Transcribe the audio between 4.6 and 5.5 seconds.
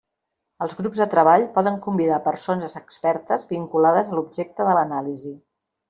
de l'anàlisi.